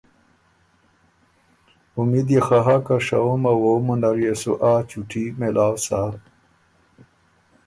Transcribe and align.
امید 1.99 2.27
يې 2.33 2.41
خه 2.47 2.59
هۀ 2.65 2.75
که 2.85 2.95
شهُمه 3.07 3.53
وووُمه 3.57 3.95
نر 4.01 4.15
يې 4.23 4.33
سُو 4.41 4.53
آ 4.71 4.73
چُوټي 4.89 5.23
مېلاؤ 5.39 5.75
سۀ۔ 5.85 6.01